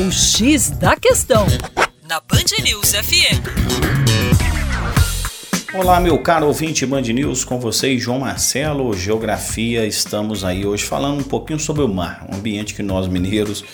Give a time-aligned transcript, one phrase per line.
[0.00, 1.44] O X da Questão,
[2.08, 3.42] na Band News FM.
[5.74, 9.84] Olá, meu caro ouvinte Band News, com vocês, João Marcelo, Geografia.
[9.84, 13.64] Estamos aí hoje falando um pouquinho sobre o mar, um ambiente que nós mineiros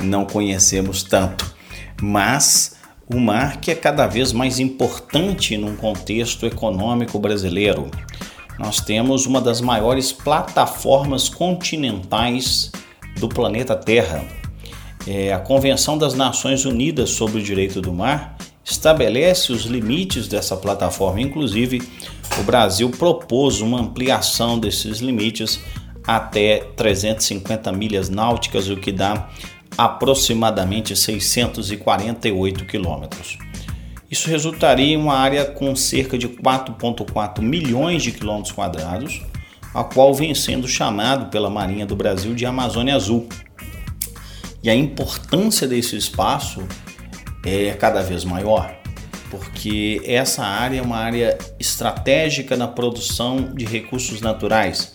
[0.00, 1.54] não conhecemos tanto.
[2.00, 2.76] Mas
[3.06, 7.90] o mar que é cada vez mais importante num contexto econômico brasileiro.
[8.58, 12.72] Nós temos uma das maiores plataformas continentais
[13.20, 14.47] do planeta Terra.
[15.10, 20.54] É, a Convenção das Nações Unidas sobre o Direito do Mar estabelece os limites dessa
[20.54, 21.18] plataforma.
[21.18, 21.80] Inclusive,
[22.38, 25.60] o Brasil propôs uma ampliação desses limites
[26.06, 29.30] até 350 milhas náuticas, o que dá
[29.78, 33.38] aproximadamente 648 quilômetros.
[34.10, 39.22] Isso resultaria em uma área com cerca de 4,4 milhões de quilômetros quadrados,
[39.72, 43.26] a qual vem sendo chamado pela Marinha do Brasil de Amazônia Azul.
[44.62, 46.66] E a importância desse espaço
[47.44, 48.74] é cada vez maior,
[49.30, 54.94] porque essa área é uma área estratégica na produção de recursos naturais,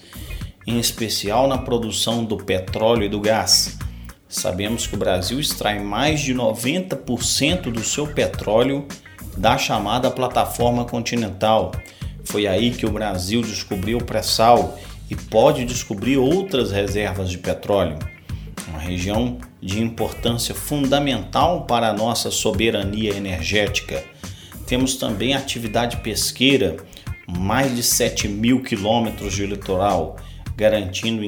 [0.67, 3.77] em especial na produção do petróleo e do gás.
[4.27, 8.85] Sabemos que o Brasil extrai mais de 90% do seu petróleo
[9.37, 11.71] da chamada plataforma continental.
[12.25, 14.77] Foi aí que o Brasil descobriu o pré-sal
[15.09, 17.97] e pode descobrir outras reservas de petróleo.
[18.67, 24.03] Uma região de importância fundamental para a nossa soberania energética.
[24.67, 26.77] Temos também atividade pesqueira,
[27.27, 30.17] mais de 7 mil quilômetros de litoral
[30.55, 31.23] garantindo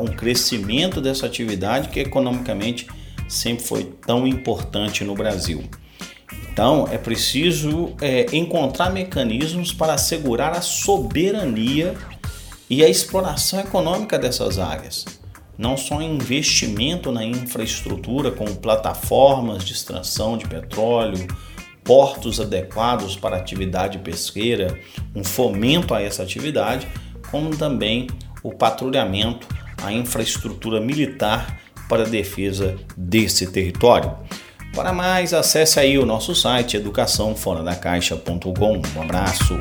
[0.00, 2.86] um crescimento dessa atividade que economicamente
[3.28, 5.64] sempre foi tão importante no Brasil.
[6.50, 11.94] Então é preciso é, encontrar mecanismos para assegurar a soberania
[12.68, 15.04] e a exploração econômica dessas áreas.
[15.56, 21.26] Não só investimento na infraestrutura, como plataformas de extração de petróleo,
[21.84, 24.78] portos adequados para atividade pesqueira,
[25.14, 26.88] um fomento a essa atividade,
[27.30, 28.06] como também
[28.42, 29.46] o patrulhamento,
[29.82, 34.16] a infraestrutura militar para a defesa desse território.
[34.74, 38.82] Para mais, acesse aí o nosso site educaçãoforadacaixa.com.
[38.96, 39.58] Um abraço.